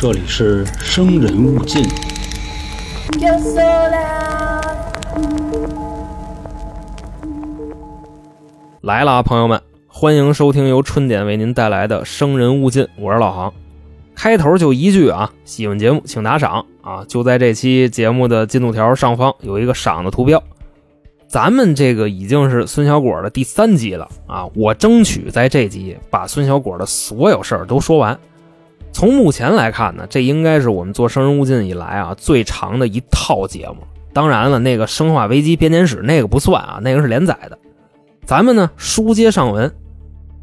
[0.00, 1.82] 这里是生人勿近。
[8.82, 13.52] 来了啊，朋友们，欢迎收听由春点为您带来的《生人勿近》，我是老航。
[14.14, 17.04] 开头就一句啊，喜欢节目请打赏啊！
[17.08, 20.40] 就在这期节目的进度条上方有一个赏的图标。
[21.26, 28.16] 咱们这个已经是孙小果的第三集了啊，我争取在这集把孙小果的所有事儿都说完。
[28.98, 33.76] 从目前来看呢，这应该是我们做《生人勿近》以来啊最长的一套节目。
[34.12, 37.56] 当然了，那个《生化危机编年史》那个不算啊，那个是连载的。
[38.26, 39.72] 咱们呢书接上文，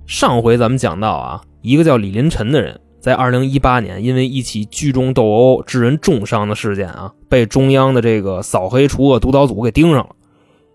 [0.08, 10.16] 上回咱们讲到啊，一个叫李林晨的人，在二零一八年因为一起聚众斗殴致人重伤的事件啊，被中央的这个扫黑除恶督导组给盯上了。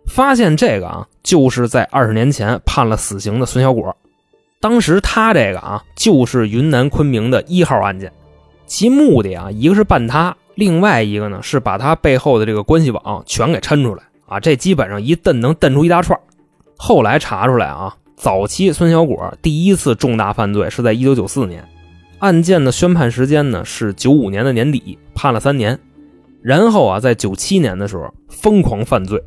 [0.06, 3.96] 发现这个啊，就是在二十年前判了死刑的孙小果。
[4.60, 8.12] 当时他这个啊，就是云南昆明的一号案件，
[8.66, 14.38] 其目的啊，一个是办他，另外一个呢是把他背后的这个关系网全给抻出来啊。
[14.38, 16.20] 这基本上一蹬能蹬出一大串。
[16.76, 21.66] 后来查出来啊，早期孙小果第一次重大犯罪是在一九九四年，
[22.18, 25.78] 案件的宣判时间呢是九五年的年底，判了三年。
[26.42, 29.22] 然后啊，在九七年的时候疯狂犯罪。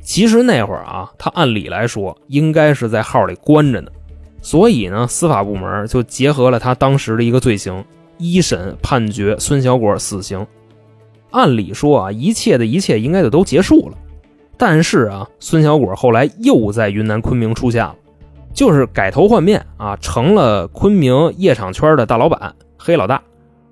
[0.00, 3.90] 其实那会儿啊，他按理来说应该是在号里关着呢，
[4.42, 7.84] 所以呢，司法部门就结合了他当时的一个罪行，
[8.18, 10.46] 一审判决孙小果死刑。
[11.30, 13.96] 按理说啊，一切的一切应该就都结束了。
[14.56, 17.94] 但是啊，孙小果后来又在云南昆明出现了，
[18.52, 23.22] 就是改头换面啊，成了昆明夜场圈的大老板黑老大。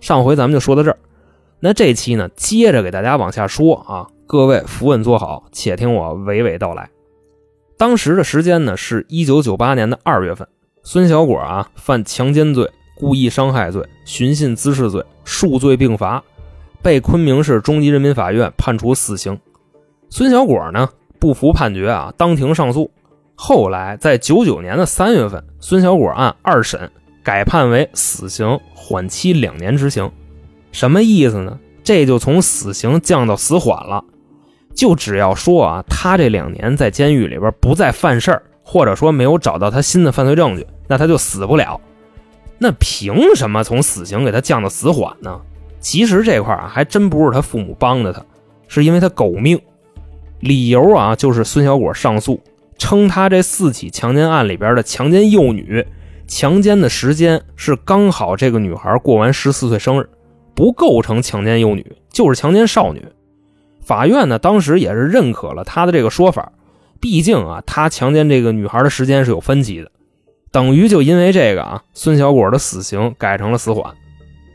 [0.00, 0.98] 上回咱们就说到这儿，
[1.60, 4.06] 那这期呢，接着给大家往下说啊。
[4.26, 6.90] 各位扶稳坐好，且听我娓娓道来。
[7.78, 10.46] 当时的时间呢是一九九八年的二月份，
[10.82, 16.22] 孙小果啊犯强奸罪、故意伤害罪、寻衅滋事罪，数罪并罚，
[16.82, 19.38] 被昆明市中级人民法院判处死刑。
[20.08, 20.88] 孙小果呢
[21.18, 22.90] 不服判决啊，当庭上诉。
[23.34, 26.90] 后来在九九年的三月份，孙小果案二审
[27.22, 30.10] 改判为死刑，缓期两年执行。
[30.72, 31.58] 什么意思呢？
[31.84, 34.02] 这就从死刑降到死缓了。
[34.74, 41.80] 就只要说啊，他这两年在监狱里边不再犯事儿，或者说没有找到他新的犯罪证据，那他就死不了。
[42.58, 45.40] 那凭什么从死刑给他降到死缓呢？
[45.80, 48.22] 其实这块啊，还真不是他父母帮的他，
[48.68, 49.58] 是因为他狗命。
[50.40, 52.42] 理由啊，就是孙小果上诉
[52.76, 55.86] 称他这四起强奸案里边的强奸幼女，
[56.26, 60.10] 强奸的时间是刚好这个女孩过完十四岁生日，
[60.54, 63.02] 不构成强奸幼女，就是强奸少女。
[63.82, 66.52] 法院呢，当时也是认可了他的这个说法，
[67.00, 69.90] 毕竟啊，他强奸这个女孩的时间是有分歧的，
[70.50, 73.94] 等于就因为这个啊，孙小果的死刑改成了死缓。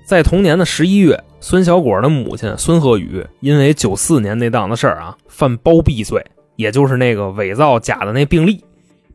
[0.06, 6.22] 在同年的十一月，孙小果的母亲孙鹤宇因为九四年那档子事儿啊，犯包庇罪，
[6.58, 8.64] 也就是那个伪造假的那病例，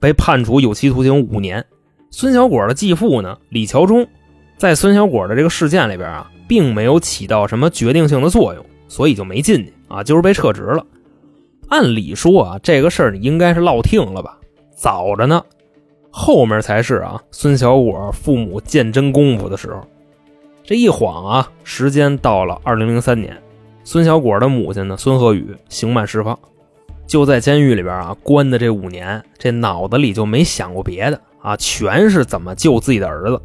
[0.00, 1.64] 被判处有期徒刑五年。
[2.10, 4.08] 孙小果的继父呢，李桥忠，
[4.56, 9.72] 在孙小果的这个事件里边啊，并没有起到什么决定性的作用，所以就没进去。
[9.88, 10.84] 啊，就是被撤职了。
[11.68, 14.38] 按理说啊，这个事儿你应该是落听了吧？
[14.74, 15.44] 早着呢，
[16.10, 17.20] 后面才是啊。
[17.30, 19.80] 孙小果父母见真功夫的时候，
[20.64, 23.36] 这一晃啊，时间到了二零零三年，
[23.84, 26.38] 孙小果的母亲呢，孙鹤宇刑满释放，
[27.06, 33.40] 就在监狱里边啊关的这五年，这脑子里就没想过别的啊，全是怎么救自己的儿子。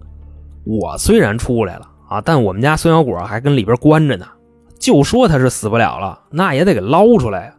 [0.65, 4.25] 我虽然出来了啊，但我们家孙小果还跟里边关着呢。
[4.79, 7.53] 就说他是死不了了，那也得给捞出来呀。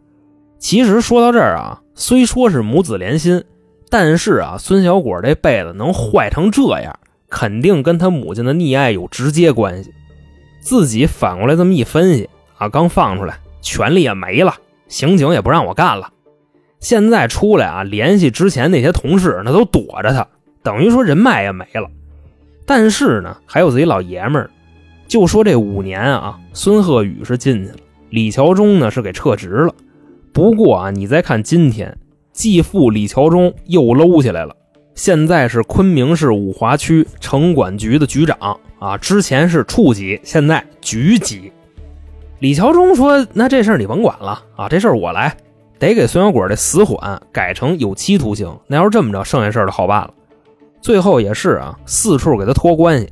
[0.57, 3.43] 其实说到这儿啊，虽说是母子连心，
[3.89, 6.97] 但是啊，孙小果这辈子能坏成这样，
[7.29, 9.93] 肯定跟他母亲的溺爱有直接关系。
[10.59, 14.55] 自己反过来这么一分析啊，刚放出来，权力也没了，
[14.87, 16.11] 刑警也不让我干了。
[16.79, 20.27] 现在出来啊，联系之前那些同事，那都躲着他，
[20.63, 21.89] 等于说人脉也没了。
[22.65, 24.49] 但是呢，还有自己老爷们儿。
[25.07, 27.77] 就说这五年啊，孙鹤宇是进去了，
[28.09, 29.73] 李桥忠呢是给撤职了。
[30.35, 31.97] 不过啊，你再看今天，
[32.33, 34.53] 继父李桥忠又搂起来了，
[34.93, 41.53] 现在是昆明市五华区城管局的局长啊，之前是处级，现在局级。
[42.39, 45.37] 李桥忠说：“那这事儿你甭管了啊，这事儿我来，
[45.79, 48.53] 得给孙小果这死缓改成有期徒刑。
[48.67, 50.13] 那要是这么着，剩下事儿就好办了。
[50.81, 53.09] 最后也是啊，四处给他托关系。”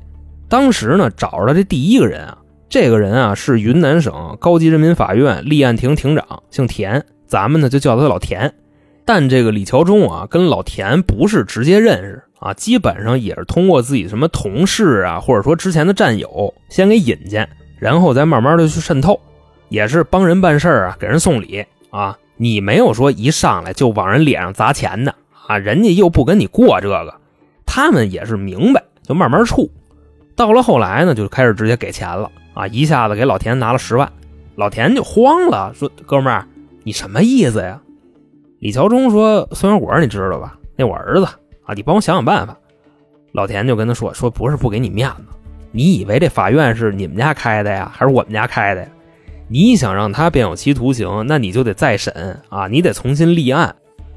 [0.49, 2.37] 当时呢，找着的这第一个人啊，
[2.67, 8.53] 这个人啊是云南省高级人民法院立案庭庭长，姓田，咱们呢就叫他老田。
[9.05, 17.49] 但这个李桥忠啊，跟老田不是直接认识啊，基本上也是通过自己什么同事啊，或者说之前的战友先给引荐，
[17.79, 19.19] 然后再慢慢的去渗透，
[19.67, 22.17] 也是帮人办事啊，给人送礼啊。
[22.37, 25.13] 你没有说一上来就往人脸上砸钱的
[25.47, 27.13] 啊，人家又不跟你过这个，
[27.65, 29.69] 他们也是明白，就慢慢处。
[30.35, 34.11] 到了后来呢，就开始直接给钱了啊，一下子给老田拿了十万，
[34.55, 36.47] 老田就慌了，说：“哥们儿，
[36.83, 37.81] 你什么意思呀？”
[38.59, 40.57] 李桥忠说：“孙小果，你知道吧？
[40.75, 41.25] 那我儿子
[41.65, 42.57] 啊，你帮我想想办法。”
[43.33, 45.23] 老田就跟他说：“说不是不给你面子，
[45.71, 48.87] 你以为这法院是你们家开的呀，还是我们家开的呀？
[49.47, 53.75] 你想让他变有期徒刑，那你就得再审啊，你得重新立案。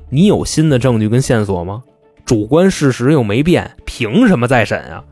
[0.08, 1.82] 你有新的证据跟线索吗？
[2.24, 5.02] 主观事实又没变，凭什么再审啊？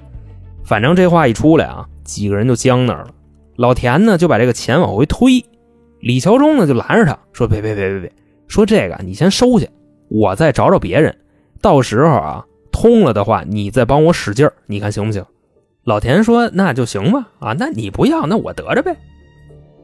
[0.65, 3.09] 反正这话一出来啊，几个人就僵那儿了。
[3.57, 5.45] 老田呢就把这个钱往回推，
[6.05, 8.12] 李桥忠呢就拦着他说：别别别别别。”
[8.47, 9.67] 说这个你先收下，
[10.09, 11.17] 我再找找别人，
[11.62, 15.25] 到时候啊通了的话，你再帮我使劲儿，你看行不行？
[15.85, 18.95] 老田说那就行吧，啊，那你不要，那我得着呗。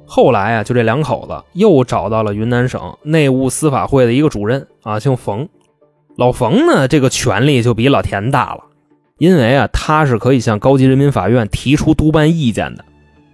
[0.04, 5.48] 后来啊，就这两口子又找到了云南省内务司法会的一个主任啊，姓冯。
[6.16, 8.64] 老冯呢，这个权力就比老田大了，
[9.16, 12.84] 因为啊，他是可以向高级人民法院提出督办意见的。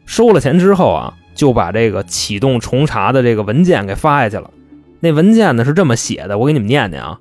[0.05, 4.51] 收了钱之后啊，就把这个启动重查的这个文件给发下去了。
[4.99, 7.21] 那文件呢是这么写的，我给你们念念啊。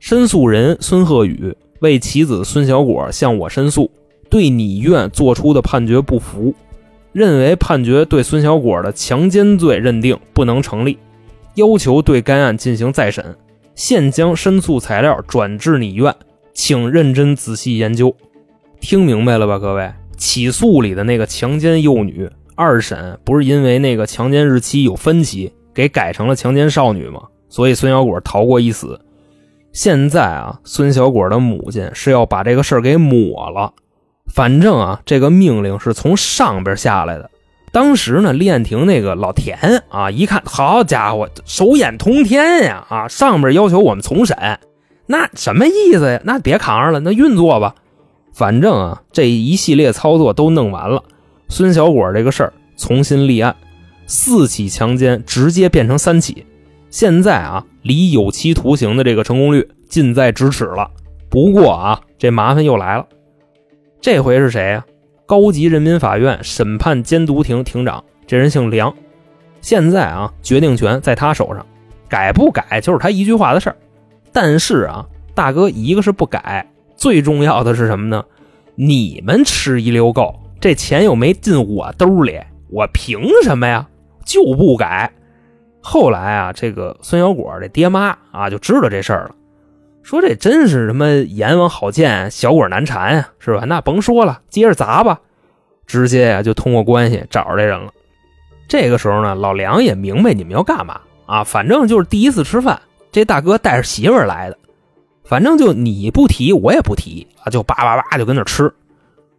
[0.00, 3.90] 申诉人孙鹤宇为其子孙小果向我申诉，
[4.28, 6.54] 对你院作出的判决不服，
[7.12, 10.98] 认为判决对孙小果的强奸罪认定不能成立，
[11.54, 13.36] 要求对该案进行再审，
[13.74, 16.14] 现将申诉材料转至你院，
[16.52, 18.16] 请认真仔细研究。
[18.80, 19.92] 听明白了吧，各位？
[20.16, 25.52] 起诉里的那个强奸幼女，二审不是因为那个强奸日期有分歧？
[25.74, 29.00] 给改成了强奸少女嘛，所以孙小果逃过一死。
[29.72, 33.72] 现在啊，孙小果的母亲是要把这个事儿给抹了。
[34.32, 37.28] 反正啊，这个命令是从上边下来的。
[37.72, 39.58] 当时呢，立案庭那个老田
[39.88, 42.86] 啊，一看，好家伙，手眼通天呀！
[42.88, 44.36] 啊，上边要求我们重审，
[45.06, 46.20] 那什么意思呀？
[46.24, 47.74] 那别扛着了，那运作吧。
[48.32, 51.02] 反正啊，这一系列操作都弄完了，
[51.56, 53.54] 孙小果这个事儿重新立案。
[54.08, 56.44] 四起强奸直接变成三起，
[56.90, 60.90] 现在啊，离有期徒刑的这个成功率近在咫尺了。
[61.30, 63.06] 不过啊，这麻烦又来了，
[64.00, 64.84] 这回是谁呀？
[65.26, 68.92] 高级人民法院审判监督庭庭长，这人姓梁。
[69.60, 71.64] 现在啊，决定权在他手上，
[72.08, 73.76] 改不改就是他一句话的事儿。
[74.32, 75.06] 但是啊，
[75.36, 78.24] 大哥，一个是不改，最重要的是什么呢？
[78.74, 82.40] 你们吃一溜够，这钱又没进我兜里，
[82.70, 83.86] 我凭什么呀？
[84.24, 85.12] 就不改。
[85.80, 89.34] 后来啊，这个孙小果这爹妈啊就知道这事儿了，
[90.02, 93.64] 说这真是什么阎王好见，小鬼难缠呀，是吧？
[93.66, 95.20] 那甭说了，接着砸吧。
[95.86, 97.92] 直接呀就通过关系找着这人了。
[98.66, 102.80] 这个时候呢，老梁也明白你们要干嘛啊，反正就是第一次吃饭，
[103.12, 104.56] 这大哥带着媳妇来的，
[105.24, 108.72] 反正就你不提我也不提啊，就叭叭叭就跟那吃。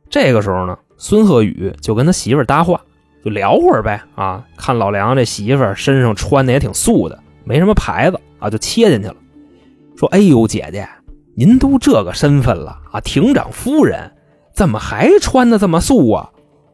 [0.07, 2.79] 这个时候呢，孙鹤宇就跟他媳妇儿搭话。
[3.23, 4.45] 就聊会儿呗啊！
[4.55, 9.15] 看老梁这媳妇儿身上穿的也挺素的，没什么牌子啊，就切进去了。
[9.97, 10.87] 说：“哎呦，姐姐，
[11.35, 14.11] 您都这个身份了啊，庭长夫人，
[14.53, 16.29] 怎么还穿的这么素啊？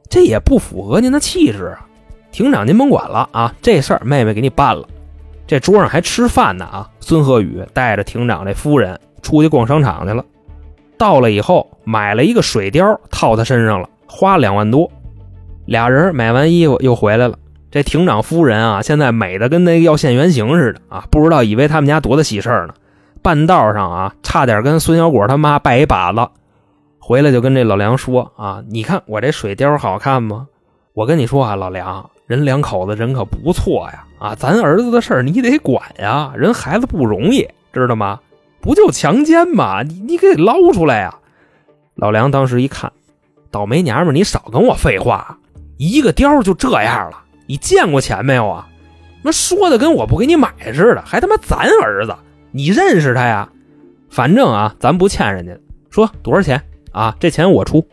[0.09, 1.87] 这也不符合您的气质啊！
[2.33, 4.85] 庭长您甭管了啊，这事儿妹妹给你办了。
[5.47, 6.89] 这桌上还吃饭呢啊！
[6.99, 10.25] 孙鹤宇带着庭长这夫人出去逛商场去了，
[10.97, 14.91] 到了以后买了一个水貂套他身上了，花两万多。”
[15.65, 17.37] 俩人买完衣服又回来了。
[17.71, 21.05] 这庭长夫人啊，现在美的跟那个要现原形似的啊！
[21.09, 22.73] 不知道以为他们家多大喜事呢。
[23.21, 26.27] 半道上啊，差点跟孙小果他妈拜一把子。
[26.99, 30.47] 回来就跟这老梁说啊：“你看我这水貂好看吗？
[30.93, 34.03] 我跟你说啊，老梁，人两口子人可不错呀！
[34.19, 38.19] 啊，咱儿子的事儿你得管呀，人孩子不容易，知道吗？
[38.59, 39.81] 不就强奸吗？
[39.83, 41.15] 你你给捞出来呀！”
[41.95, 42.91] 老梁当时一看，
[43.51, 45.37] 倒霉娘们，你少跟我废话。
[45.77, 47.17] 一个貂就这样了，
[47.47, 48.67] 你见过钱没有啊？
[49.23, 52.15] 那说的跟我不给你买似的，还他妈咱儿子，
[52.51, 53.49] 你认识他呀？
[54.09, 55.57] 反正啊，咱不欠人家。
[55.89, 57.15] 说多少钱啊？
[57.19, 57.85] 这钱我出。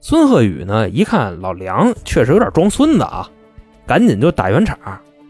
[0.00, 3.28] 孙鹤宇呢，一看老梁确实有点装孙子啊，
[3.86, 4.78] 赶紧就打圆场，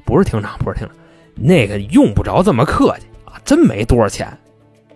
[0.05, 0.97] 不是厅长，不是厅长，
[1.35, 4.27] 那个用不着这么客气啊，真没多少钱。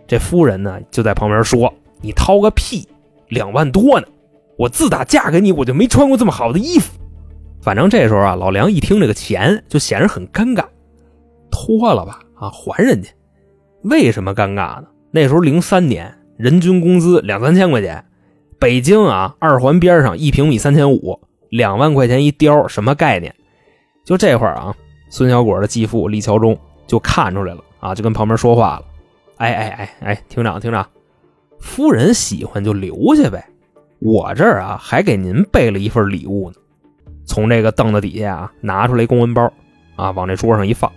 [0.06, 2.86] 这夫人呢就在旁边说：“你掏个屁，
[3.28, 4.06] 两万多呢。”
[4.60, 6.92] 我自打嫁给你，我就没穿过这么好的衣服。
[7.62, 10.66] 反正这时候啊，老梁一听这个钱，就显得很尴尬，
[11.50, 13.08] 脱了吧，啊，还人家。
[13.84, 14.88] 为什么尴尬呢？
[15.12, 18.04] 那时候零三年，人均工资两三千块钱。
[18.58, 23.34] 北京啊，二环边上一平米三千五，两万块钱一貂，什么概念？
[24.04, 24.76] 就这会儿啊，
[25.08, 26.54] 孙小果的继父李桥忠
[26.86, 28.84] 就看出来了啊，就跟旁边说话了
[29.38, 30.86] ：“哎哎哎哎，厅长厅长，
[31.60, 33.42] 夫人喜欢就留下呗，
[34.00, 36.56] 我这儿啊还给您备了一份礼物呢。”
[37.24, 39.52] 从这个凳子底下啊拿出来公文包
[39.94, 40.90] 啊，往这桌上一放，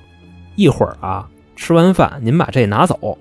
[0.55, 3.17] 一会儿啊吃完饭您把这拿走。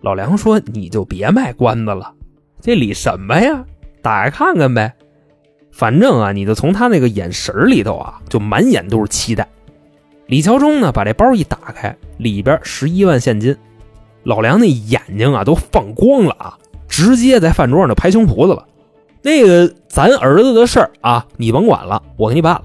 [0.00, 2.14] 老梁说：“你就别卖关子了。”
[2.62, 3.64] 这礼什么呀？
[4.00, 4.94] 打开看看呗。
[5.72, 9.46] 反正啊，你就从他那个眼神里头啊，就满眼都是期待。
[10.26, 13.56] 李桥忠呢，把这包一打开，里边十一万现金。
[14.22, 18.66] 老梁那眼睛啊都放光了啊，直接在饭桌上就拍胸脯子了。
[19.22, 22.62] 那个咱儿子的事儿啊，你甭管了，我给你办了。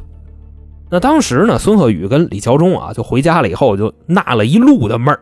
[0.89, 5.19] 那当时呢，孙鹤宇跟李桥忠啊，就回家了以后就纳了一路的闷儿，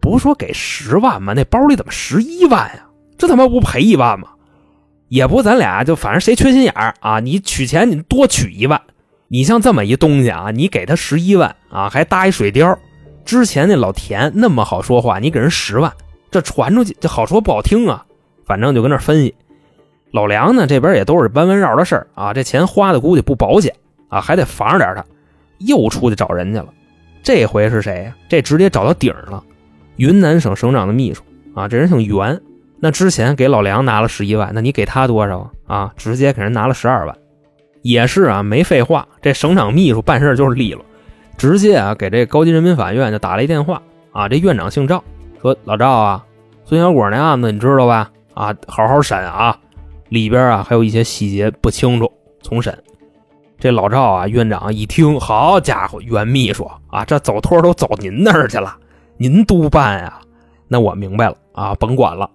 [0.00, 1.32] 不是说给十万吗？
[1.34, 2.86] 那包里怎么十一万呀？
[3.18, 4.28] 这他妈不赔一万吗？
[5.08, 7.20] 也不，咱俩就反正谁缺心眼儿啊？
[7.20, 8.80] 你取钱你多取一万，
[9.28, 12.74] 你像这么一东西啊，你给他十一万啊，还搭一水貂。
[13.24, 15.92] 之前那老田那么好说话，你给人十万，
[16.30, 18.06] 这传出去这好说不好听啊。
[18.46, 19.34] 反正就跟那分析。
[20.12, 23.74] 老梁呢这边也都是弯弯绕的事儿啊，这钱花的估计不保险
[24.08, 25.04] 啊，还得防着点他。
[25.58, 26.66] 又出去找人去了，
[27.22, 28.16] 这回是谁呀？
[28.28, 29.42] 这直接找到顶了，
[29.94, 31.22] 云南省省长的秘书
[31.54, 32.40] 啊，这人姓袁。
[32.80, 35.92] 那之前给老梁拿了十一万，那你给他多少啊？
[35.96, 37.16] 直接给人拿了十二万，
[37.82, 40.84] 也是啊，没废话，这省长秘书办事就是利落，
[41.36, 44.28] 直接啊给这高级人民法院就打了一电话啊。
[44.28, 45.04] 这院长姓赵，
[45.40, 46.24] 说老赵啊，
[46.64, 48.10] 孙小果那案子你知道吧？
[48.34, 49.56] 啊，好好审啊，
[50.12, 52.76] 里边啊还有一些细节不清楚，重审。
[53.58, 58.76] 这老赵啊，院长一听，好家伙，袁秘书啊，这走托都走您那儿去了，
[59.16, 60.20] 您督办呀？
[60.68, 62.28] 那我明白了啊，甭管了。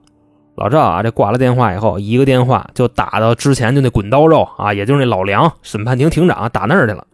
[0.55, 7.05] 老赵啊，这挂了电话以后，一个电话就打到之前就那滚刀肉啊，也就是那老梁审判庭庭长打那儿去了。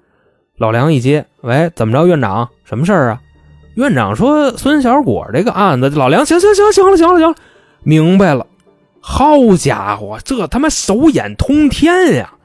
[0.56, 3.22] 老梁一接，喂，怎么着，院长，什么事儿啊？
[3.76, 7.36] 院长说孙小果这个案子，老梁，行行行，行了，行了，行了，
[7.84, 8.48] 明白了。
[9.06, 12.36] 好家伙，这他妈手眼通天呀！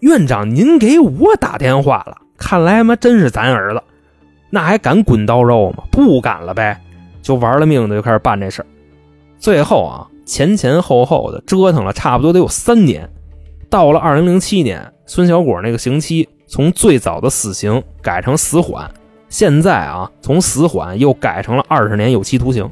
[0.00, 3.82] 院长，您给我打电话了，看来妈真是咱儿子，
[4.50, 5.84] 那还敢滚刀肉吗？
[5.90, 6.78] 不敢了呗，
[7.22, 8.66] 就玩了命的就开始办这事儿。
[9.38, 10.06] 最后啊。
[10.24, 13.10] 前前后后的折腾了差不多得有三年，
[13.68, 18.88] 到了二零零七年，孙小果那个刑期从最早的死刑改成死缓，
[19.28, 22.70] 现在啊，从死缓又改成了二十年有期徒刑。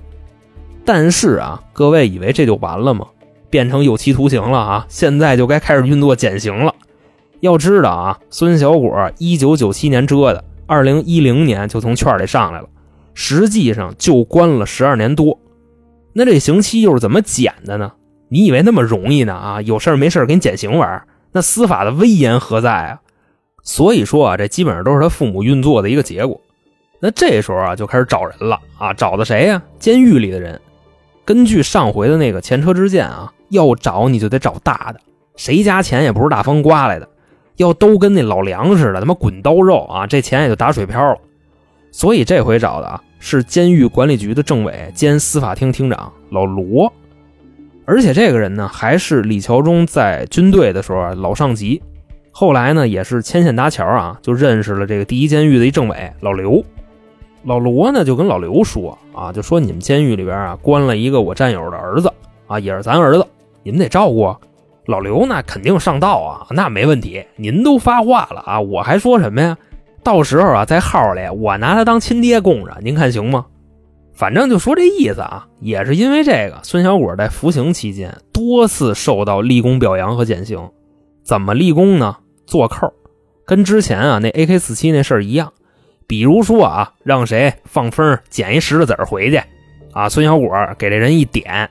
[0.85, 3.04] 但是啊，各位以为这就完了吗？
[3.50, 6.75] 变成有期徒刑了啊，现在就该开始运作减刑了。
[7.40, 12.69] 要知道啊，孙小果一九九七年折的，二零一零年就从圈里上来了，
[13.12, 15.38] 实际上就关了十二年多。
[16.12, 17.92] 那这刑期又是怎么减的呢？
[18.28, 19.35] 你以为那么容易呢？
[19.35, 21.02] 啊，有事没事给你减刑玩？
[21.33, 23.00] 那司法的威严何在啊？
[23.62, 26.40] 所以说啊，这基本上都是他父母运作的一个结果。
[27.00, 29.62] 那这时候啊，就开始找人了啊，找的谁呀？
[29.78, 30.61] 监狱里的人。
[31.25, 35.00] 根据上回的那个前车之鉴啊，要找你就得找大的，
[35.37, 37.09] 谁家钱也不是大风刮来的，
[37.57, 41.19] 要都跟那老梁似的，他妈滚刀肉啊，这钱也就打水漂了。
[41.92, 43.02] 所以这回找的啊。
[43.23, 46.90] 是监狱管理局的政委兼司法厅厅长老罗，
[47.85, 51.83] 而且这个人呢，还是李桥忠在军队的时候老上级。
[52.30, 56.64] 后来呢，也是牵线搭桥啊，就认识了这个第一监狱的一政委老刘。
[57.45, 62.11] 老罗呢，就跟老刘说啊，就说你们监狱里边啊，关了一个我战友的儿子
[62.47, 63.26] 啊，也是咱儿子，
[63.62, 64.34] 你们得照顾。
[64.86, 67.24] 老刘那肯定上道啊，那没问题。
[67.36, 69.56] 您都发话了啊，我还说什么呀？
[70.02, 73.46] 到时候啊，在号里我拿他当亲爹供着，您看行吗？
[74.14, 80.70] 反正就说这意思啊，也是因为这个，孙小果在服刑期间多次受到立功表扬和减刑。
[81.22, 82.16] 怎么立功呢？
[82.46, 82.92] 做扣，
[83.46, 85.52] 跟之前啊那 AK 四七那事儿一样。
[86.06, 89.40] 比如说啊，让谁放风捡一石头子回去，
[89.92, 91.70] 啊，孙小果给这人一点，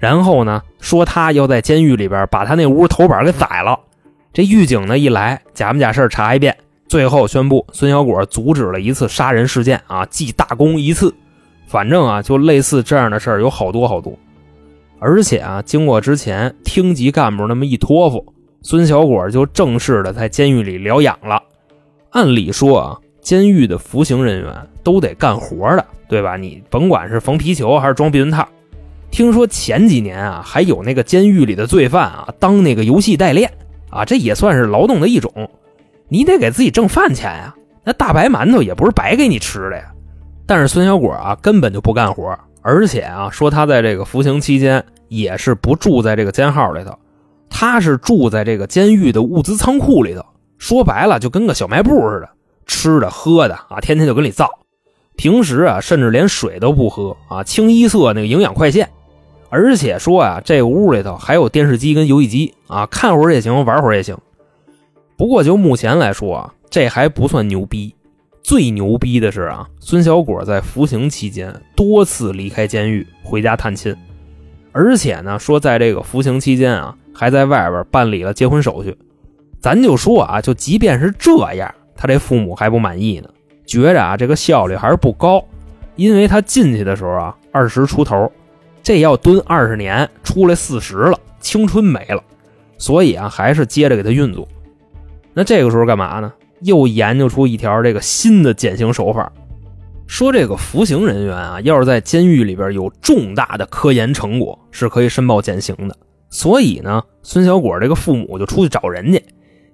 [0.00, 3.78] 然后呢说他要在监狱里边把他那屋头板给宰了。
[4.32, 6.56] 这狱警呢一来，假不假事查一遍。
[6.88, 11.14] 最后宣布，孙小果阻止了一次杀人事件啊，记大功一次。
[11.66, 14.18] 反正啊，就类似这样的事儿有好多好多。
[14.98, 21.40] 而且啊，经过之前厅级干部那么一托付，孙小果就正式的在监狱里疗养了。
[22.10, 24.52] 按理说啊，监狱的服刑人员
[24.82, 26.36] 都得干活的，对吧？
[26.36, 28.48] 你甭管是缝皮球还是装避孕套。
[29.10, 33.52] 听说前几年啊，还有那个监狱里的罪犯啊，当那个游戏代练
[33.90, 35.32] 啊，这也算是劳动的一种。
[36.08, 39.92] 你得给自己挣饭钱呀，那大白馒头也不是白给你吃的呀。
[40.46, 46.96] 但是孙小果啊，根本就不干活，而且啊，说他在这个服刑期间也是不住在这个监号里头，
[47.48, 50.24] 他是住在这个监狱的物资仓库里头。
[50.58, 52.28] 说白了，就跟个小卖部似的，
[52.66, 54.48] 吃的喝的啊，天天就跟里造。
[55.16, 58.88] 平时啊，甚至连水都不喝啊，清一色那个营养快线。
[59.50, 64.16] 而且说啊，这屋里头还有电视机跟游戏机啊，看会儿也行，玩会儿也行。
[65.16, 67.94] 不过就目前来说啊，这还不算牛逼。
[68.42, 73.94] 最牛逼的是啊，孙小果在服刑期间多次离开监狱回家探亲，
[74.72, 78.96] 而且呢，说在这个服刑期间啊，还在外边办理了结婚手续。
[79.60, 83.28] 咱就说啊，就即便是这样，他这父母还不满意呢，
[83.66, 85.44] 觉着啊这个效率还是不高，
[85.96, 88.30] 因为他进去的时候啊二十出头。
[88.82, 92.22] 这要蹲二十年，出来四十了，青春没了，
[92.78, 94.46] 所以啊，还是接着给他运作。
[95.32, 96.32] 那这个时候干嘛呢？
[96.62, 99.32] 又研究出一条这个新的减刑手法，
[100.06, 105.96] 说这个服刑人员啊，要是在监狱里边有重大的科研成果，是可以申报减刑的。
[106.28, 109.22] 所以呢，孙小果这个父母就出去找人家，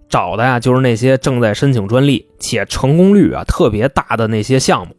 [0.08, 4.94] 找的呀就是那些正在申请专利且成功率啊特别大的那些项目，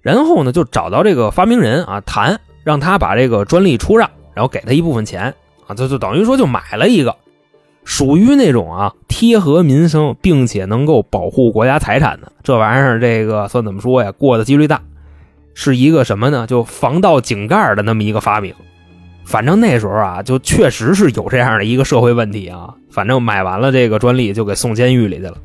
[0.00, 2.40] 然后呢就找到这个发明人啊谈。
[2.66, 5.32] 让他把这个专利出让，然后给他一部分钱
[5.68, 7.14] 啊，就就等于说就买了一个，
[7.84, 14.10] 属于那种啊贴合民生，并且能够保护国家财产的这玩意儿，这个算怎么说呀？
[14.10, 14.82] 过的几率大，
[15.54, 16.44] 是一个什么呢？
[16.48, 18.52] 就防盗井盖的那么一个发明。
[19.24, 22.74] 反正那时候啊，就确实是有这样的一个社会问题啊。
[22.90, 25.36] 反正买完了这个专利就给送监狱里去了，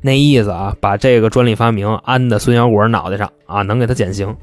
[0.00, 4.34] 那意思啊，把这个专利发明安在孙小果脑袋上啊，能给他减刑。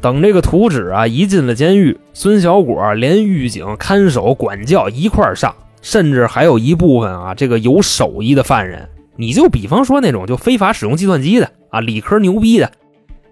[0.00, 8.88] 等这个图纸啊一进了监狱，孙小果连狱警、看守、管教一块上，甚至还有一部分啊这个有手艺的犯人。
[9.16, 12.70] 你就比方说那种就非法使用计算机的啊，理科牛逼的，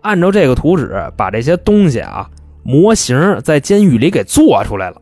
[0.02, 2.28] 按照这个图纸把这些东西啊
[2.62, 5.00] 模型在监狱里给做出来了。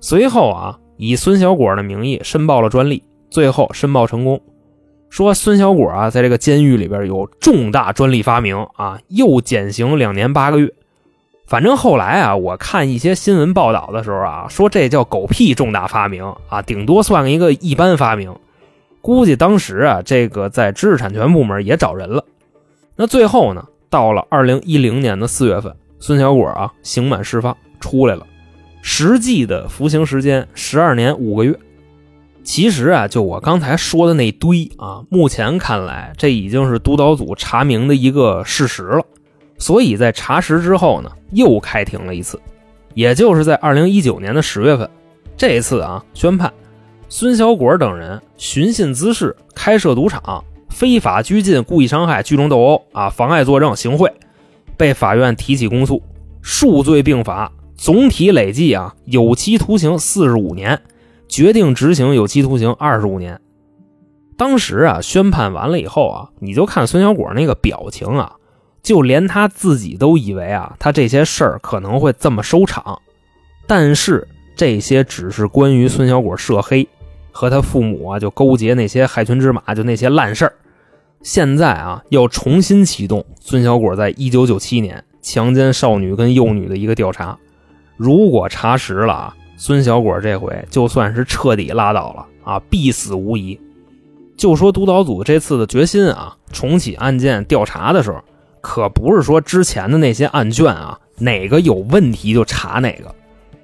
[0.00, 4.40] 随后啊以孙小果的名义申报了专利，最后申报成功，
[5.10, 10.72] 说孙小果啊在这个监狱里边有重大专利发明啊，又减刑两年八个月。
[11.46, 18.34] 反正后来啊，我看一些新闻报道的时候啊，说这叫狗屁重大发明啊，顶多算一个一般发明。
[19.00, 22.24] 估计当时啊，这个在知识产权部门也找人了。
[22.96, 28.26] 那最后呢，到了二零一零年的四月份，孙小果啊刑满释放出来了，
[28.82, 31.56] 实际的服刑时间十二年五个月。
[32.42, 39.04] 其实啊，就我刚才说的那堆啊，目前看来这已经是督导组查明的一个事实了。
[39.58, 42.40] 所以在查实之后呢，又开庭了一次，
[42.94, 44.88] 也就是在二零一九年的十月份，
[45.36, 46.52] 这一次啊宣判，
[47.08, 54.12] 孙小果等人寻衅滋事、开设赌场、非法拘禁、故意伤害、聚众斗殴啊、妨碍作证、行贿，
[54.76, 56.02] 被法院提起公诉，
[56.42, 60.82] 数罪并罚，总体累计啊有期徒刑四十五年，
[61.28, 63.40] 决定执行有期徒刑二十五年。
[64.36, 68.32] 当时啊宣判完了以后啊，你就看孙小果那个表情啊。
[68.86, 73.02] 就连他自己都以为啊，他这些事儿可能会这么收场，
[73.66, 76.88] 但是这些只是关于孙小果涉黑
[77.32, 80.52] 和他父母啊就勾结那些害群之马，就那些烂事儿。
[81.20, 87.36] 现在啊要重新启动孙小果在一九九七年强奸少女跟幼女的一个调查，
[87.96, 93.58] 如果查实了啊，孙小果这回就算是彻底拉倒了啊，必死无疑。
[94.36, 98.22] 就说督导组这次的决心啊，重启案件调查的时候。
[98.66, 103.14] 可不是说之前的那些案卷啊，哪个有问题就查哪个，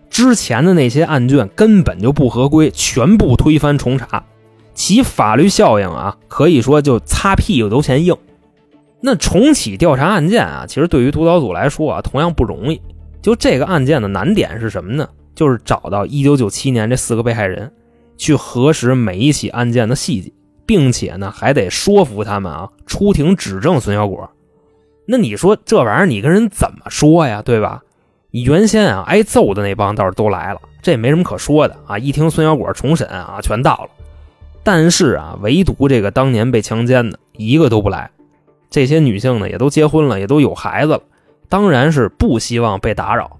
[0.09, 4.25] 之前的那些案卷根本就不合规，全部推翻重查，
[4.75, 8.17] 其法律效应啊，可以说就擦屁股都嫌硬。
[9.01, 12.81] 那重启调查案件啊，其实对于督导组来说啊，同样不容易。
[13.21, 15.09] 就这个案件的难点是什么呢？
[15.35, 17.73] 就是找到1997年这四个被害人，
[18.17, 20.33] 去核实每一起案件的细节，
[20.65, 24.31] 并且呢，还得说服他们啊，出庭指证孙小果。
[25.07, 27.83] 那你说这玩意儿你跟人怎么说呀，对吧？
[28.31, 31.99] 你原先啊挨揍的那帮倒是都来了，这也没什么可说的啊。
[31.99, 33.91] 一听孙小果重审啊，全到了。
[34.63, 38.11] 但是啊，唯独这个当年被强奸的一个都不来。
[38.71, 41.03] 这些女性呢也都结婚了，也都有孩子了，
[41.49, 43.39] 当然是不希望被打扰。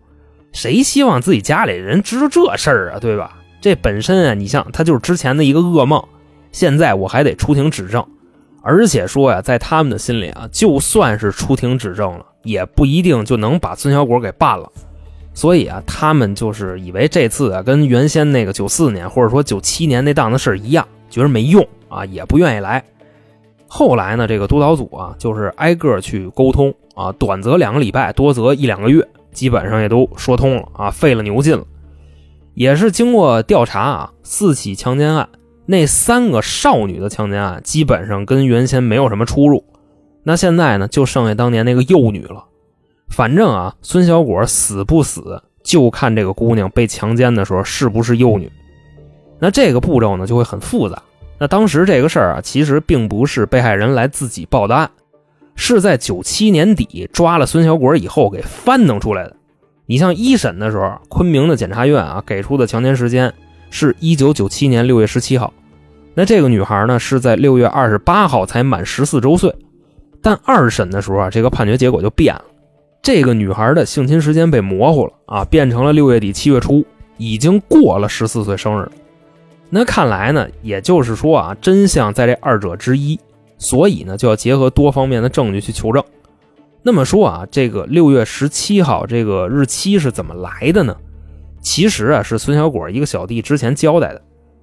[0.53, 3.39] 谁希望自己家里人知道这事儿啊，对吧？
[3.63, 6.05] 这本身啊，你像他就是之前的一个噩梦，
[6.51, 8.05] 现在我还得出庭指证。
[8.63, 14.71] 而且说呀，在他们的心里啊，就算是出庭指证了，也不一定就能把孙小果给办了。
[15.35, 22.85] 所以啊，他们就是以为这次啊，跟原先那个九四年或者说九七年那档子事一样，觉得没用啊，也不愿意来。
[23.67, 31.65] 后来呢，这个督导组啊，就是挨个去沟通啊，短则两个礼拜，多则一两个月，基本上也都说通了啊，费了牛劲了。
[32.55, 35.27] 也是经过调查啊，四起强奸案，
[35.73, 39.65] 那三个少女的强奸案基本上跟原先没有什么出入。
[40.23, 42.45] 那现在呢，就剩下当年那个幼女了。
[43.09, 48.53] 反正啊，孙小果死不死，就看这个姑娘被强奸的时候是不是幼女。
[49.39, 51.03] 那这个步骤呢，就会很复杂。
[51.39, 54.91] 那当时这个事儿啊，其实并不是被害人来自己报的案，
[55.57, 59.35] 是在九七年底抓了孙小果以后给翻腾出来的。
[59.87, 63.33] 你像一审的时候，昆明的检察院啊给出的强奸时间
[63.71, 65.51] 是一九九七年六月十七号，
[66.15, 69.55] 那这个女孩呢是在六月二十八号才满十四周岁。
[70.21, 72.45] 但二审的时候啊，这个判决结果就变了，
[73.03, 76.85] 这个女孩的性侵时间被模糊了啊，变成了六月底七月初，
[77.17, 78.89] 已经过了十四岁生日。
[79.69, 83.19] 那看来呢，也就是说啊，真相在这二者之一，
[83.59, 86.05] 所以呢就要结合多方面的证据去求证。
[86.83, 90.95] 那么说啊，这个六月十七号这个日期是怎么来的呢？
[91.61, 94.23] 其实啊，是孙小果一个小弟之前交代的。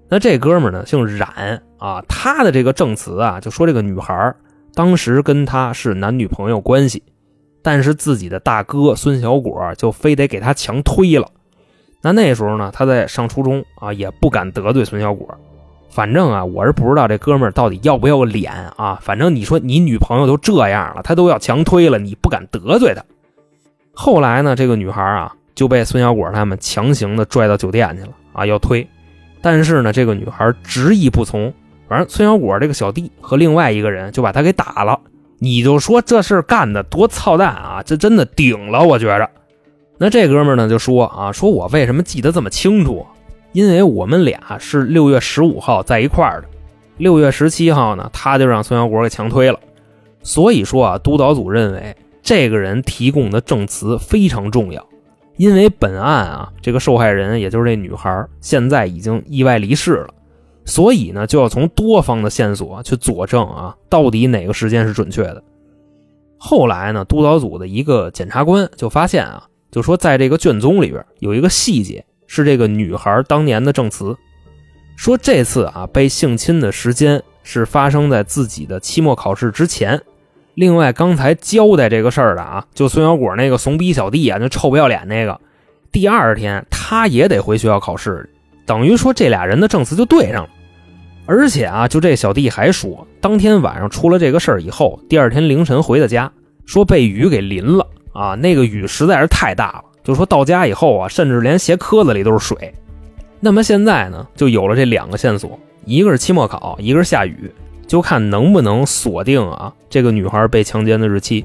[0.10, 4.36] 那这哥们呢姓冉啊，他的这个证词啊就说这个女孩。
[4.76, 7.02] 当时跟他是男女朋友关系，
[7.62, 11.28] 但是自己的大哥孙小果就非得给他强推了。
[12.02, 15.28] 那那时候呢，他在上初中啊，也不敢得罪孙小果。
[15.90, 18.98] 反正啊，我是不知道这哥们到底要不要脸啊。
[19.02, 23.04] 反正你说你女朋友都这样了，他都要强推了，你不敢得罪他。
[23.92, 28.88] 后来呢，这个女孩啊就被孙小果他们强行的拽到酒店去了啊，要推。
[29.42, 31.54] 但是呢，这个女孩执意不从。
[31.88, 35.00] 反正孙小果这个小弟和另外一个人就把他给打了，
[35.40, 37.82] 你就说这事干的多操蛋啊！
[37.84, 39.28] 这真的顶了，我觉着。
[39.98, 43.06] 那这哥们呢就说啊，说我为什么记得这么清楚？
[43.54, 46.48] 因为我们俩是六月十五号在一块儿的，
[46.98, 49.60] 六月十七号呢他就让孙小果给强推了。
[50.22, 54.86] 所以说啊，督导组认为这个人提供的证词非常重要，
[55.40, 60.14] 因为本案啊这个受害人也就是这女孩现在已经意外离世了。
[60.66, 65.42] 所以呢，就要从多方的线索去佐证啊，到底哪个时间是准确的。
[66.38, 74.14] 后来呢，督导组的一个检察官就发现啊，就说在这个卷宗里边有一个细节是这个女孩当年的证词，
[74.98, 80.00] 说这次啊被性侵的时间是发生在自己的期末考试之前。
[80.60, 85.40] 另外，刚才交代这个事儿的啊，就孙小果那个怂逼小弟啊，那臭不要脸那个，
[85.90, 88.30] 第二天他也得回学校考试，
[88.66, 90.50] 等于说这俩人的证词就对上了。
[91.26, 96.30] 而且啊，就这小弟还说，当天晚上出了这个事儿以后，第二天凌晨回的家，
[96.66, 102.74] 说被雨给淋了啊，那个雨实在是太大了，就说到家以后啊，甚至连鞋壳子里都是水。
[103.40, 107.50] 那么现在呢，就有了这两个线索，一个是期末考，一个是下雨，
[107.90, 111.44] 就看能不能锁定啊这个女孩被强奸的日期。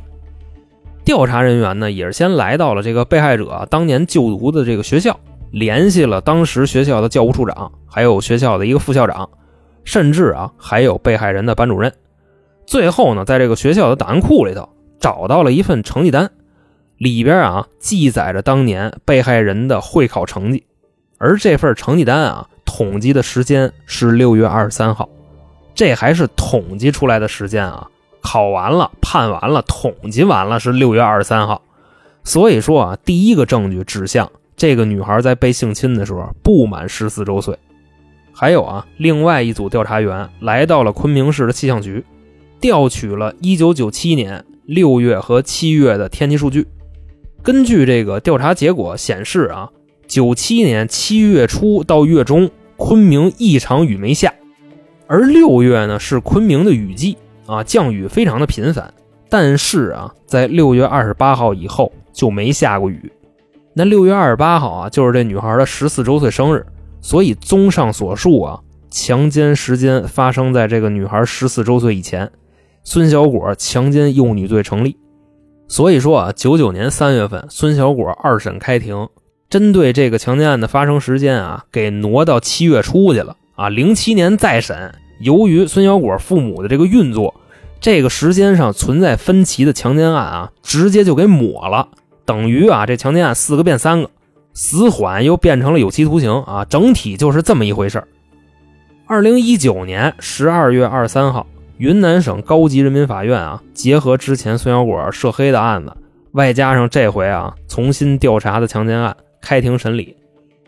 [1.05, 5.19] 调查人员呢，也是先来到了这个被害者当年就读的这个学校，
[5.51, 9.29] 联系了当时学校的教务处长，还有学校的一个副校长。
[9.85, 11.93] 甚至啊，还有被害人的班主任。
[12.67, 16.31] 最后呢，在这个学校的档案库里头找到了一份成绩单，
[16.97, 20.65] 里边啊记载着当年被害人的会考成绩。
[21.19, 25.07] 而这份成绩单啊，统计的时间是六月二十三号，
[25.75, 27.89] 这还是统计出来的时间啊。
[28.21, 31.61] 考完了，判完了，统计完了是六月二十三号。
[32.25, 37.59] 所以说啊，第一个证据指向这个女孩在被性侵的时候不满十四周岁。
[38.33, 42.03] 还有啊，另外一组调查员来到了昆明市的气象局，
[42.61, 46.67] 调取了1997年6月和7月的天气数据。
[47.43, 49.69] 根据这个调查结果显示啊
[50.09, 54.33] ，97年7月初到月中，昆明一场雨没下，
[55.07, 58.93] 而6月呢是昆明的雨季啊，降雨非常的频繁。
[59.29, 63.13] 但是啊，在6月28号以后就没下过雨。
[63.73, 66.65] 那6月28号啊，就是这女孩的14周岁生日。
[67.01, 72.31] 所以，综上所述啊，强奸时间发生在这个女孩十四周岁以前，
[72.83, 74.97] 孙小果强奸幼女罪成立。
[75.69, 79.07] 所以说啊，九九年三月份，孙小果二审开庭，
[79.51, 83.69] 针对这个强奸案的发生时间啊，给挪到七月初去了啊。
[83.69, 87.35] 零七年再审，由于孙小果父母的这个运作，
[87.81, 91.89] 这个时间上存在分歧的强奸案啊，直接就给抹了，
[92.25, 94.11] 等于啊，这强奸案四个变三个。
[94.57, 98.07] 死缓又变成了有期徒刑啊，整体就是这么一回事儿。
[99.05, 101.45] 二零一九年十二月二十三号，
[101.77, 105.93] 云南省高级人民法院啊，结合之前孙小果涉黑的案子，
[106.33, 110.17] 外加上这回啊重新调查的强奸案，开庭审理，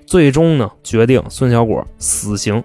[0.05, 2.63] 最终呢决定孙小果死刑，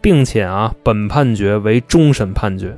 [0.00, 2.76] 并且啊本判决为终审判决。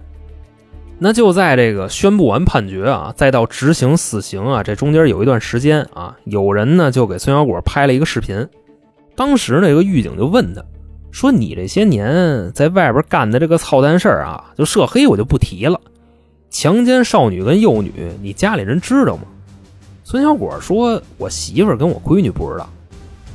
[0.98, 8.48] 那就在这个宣布完判决啊，再到执行死刑啊，这中间有一段时间啊，有人呢就给孙小果拍了一个视频，
[9.14, 10.64] 当时那个狱警就问他，
[11.12, 15.80] 说：“你这些年在外边干的这个操蛋事儿啊，就涉黑我就不提了。
[16.50, 19.22] 强奸少女跟幼女，你家里人知道吗？”
[20.02, 22.68] 孙小果说：“我媳妇跟我闺女不知道。”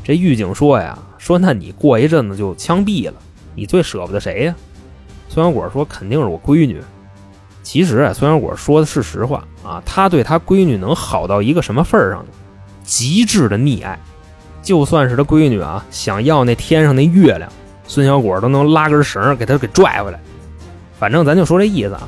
[0.04, 3.13] 这狱警说呀：“说那你过一阵子就枪毙了，
[3.56, 4.56] 你最舍不得谁呀？”
[5.30, 6.82] 孙小果说：“肯定是我闺女。”
[7.63, 12.32] 其实啊，孙小果说的是实话啊，他对他闺女能好到一个什么份儿上呢？
[12.84, 13.98] 极致的溺爱。
[14.62, 17.52] 就算是他闺女啊，想要那天上那月亮，
[17.88, 20.20] 孙小果都能拉根绳给他给拽回来。
[21.00, 22.08] 反正咱就说这意思啊。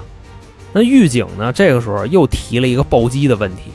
[0.71, 3.71] 那狱警呢，这个时候又提了一个暴击的问题，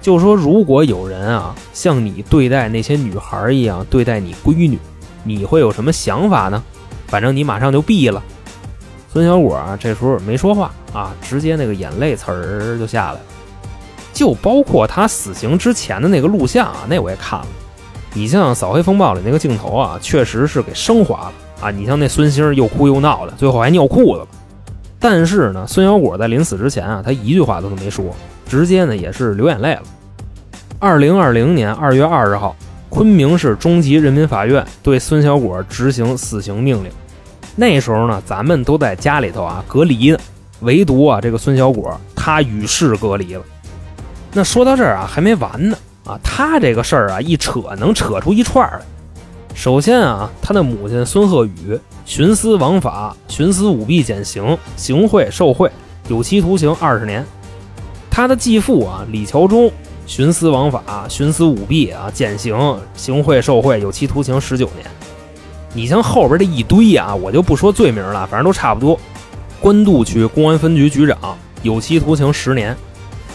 [0.00, 4.78] 就说如果有人啊像你对待那些女孩一样对待你闺女，
[5.24, 6.62] 你会有什么想法呢？
[7.12, 8.22] 反正你马上就毙了。
[9.12, 13.20] 孙小果啊，这时候没说话啊，直接那个眼泪呲儿就下来了。
[14.14, 17.46] 就包括他死刑之前的那个录像啊，那我也看了。
[18.14, 21.70] 你像《扫黑风暴》里那个镜头啊，确实是给升华了啊。
[21.70, 24.28] 你像那孙兴又哭又闹的，最后还尿裤子了。
[24.98, 28.06] 但是呢，孙小果在临死之前啊，他一句话都没说，
[28.48, 29.82] 直接呢也是流眼泪了。
[30.78, 32.56] 二零二零年二月二十号，
[32.88, 36.90] 昆明市中级人民法院对孙小果执行死刑命令。
[37.54, 40.18] 那时候呢，咱们都在家里头啊隔离呢，
[40.60, 43.42] 唯独啊这个孙小果他与世隔离了。
[44.32, 45.76] 那说到这儿啊，还没完呢。
[46.04, 48.80] 啊，他这个事儿啊，一扯能扯出一串来。
[49.54, 55.70] 首先啊，他的母亲孙鹤宇徇私枉法、徇私舞弊减刑，行贿受贿，
[56.08, 57.24] 有期徒刑二十年。
[58.10, 59.70] 他的继父啊，李桥忠
[60.08, 62.56] 徇私枉法、徇私舞弊啊，减刑，
[62.96, 64.90] 行贿受贿，有期徒刑十九年。
[65.74, 68.98] 你像后边这一堆啊，我就不说罪名了，反正都差不多。
[69.60, 71.16] 官渡区公安分局局长
[71.62, 72.76] 有期徒刑十年。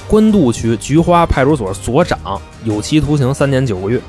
[0.10, 2.18] 官渡区菊花派出所所长
[2.64, 4.00] 有期徒刑三年九个月，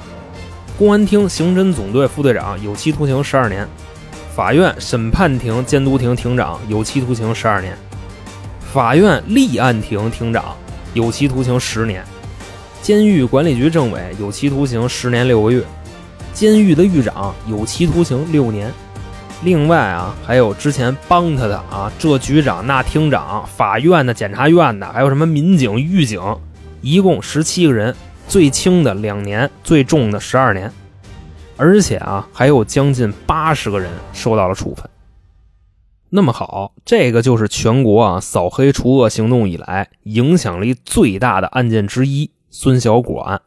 [0.78, 3.66] 公安厅刑侦总队副队长有期徒刑十二年，
[4.32, 7.76] 法院审判庭监督庭庭长有期徒刑十二年，
[8.72, 10.56] 法院立案庭庭长
[10.94, 12.04] 有期徒刑十年，
[12.80, 15.64] 监狱管理局政委有期徒刑十年六个月，
[16.38, 18.72] 监狱的狱长有期徒刑六年。
[19.42, 26.20] 另外啊，还有之前帮他的啊，这局长那厅长、法院的、检察院的，还有什么民警、狱警，
[26.80, 27.92] 一共十七个人，
[28.28, 30.72] 最轻的两年，最重的十二年，
[31.56, 34.88] 而且啊，还有将近八十个人受到了处分。
[36.08, 43.40] 那么好，这个就是全国啊扫黑除恶行动以来影响力最大的案件之一——孙小果案，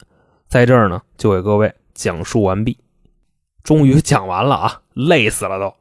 [0.50, 2.80] 在这儿呢就给各位讲述完毕。
[3.62, 5.76] 终于讲完了啊，累死了都。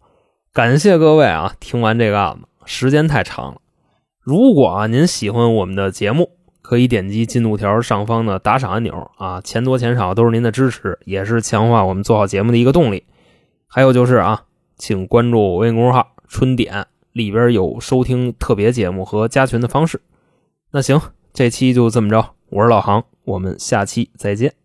[0.53, 1.55] 感谢各位啊！
[1.59, 3.61] 听完这个案子，时间太长了。
[4.21, 13.05] 如果啊您喜欢我们的节目，可以点击进度条上方的打赏按钮啊，钱多钱少都是您的支持，也是强化我们做好节目的一个动力。
[13.67, 14.43] 还有就是啊，
[14.77, 20.03] 请关注微信公众号“春点”，里边有收听特别节目和加群的方式。
[20.73, 21.01] 那行，
[21.33, 24.60] 这期就这么着，我是老航，我们下期再见。